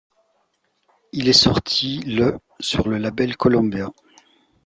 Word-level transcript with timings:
Il 1.11 1.29
est 1.29 1.33
sorti 1.33 1.99
le 2.07 2.39
sur 2.59 2.87
le 2.89 2.97
label 2.97 3.37
Columbia. 3.37 3.91